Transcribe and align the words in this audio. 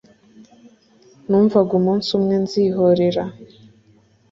numvaga 1.27 1.71
umunsi 1.79 2.07
umwe 2.17 2.35
nzihorera 2.43 3.23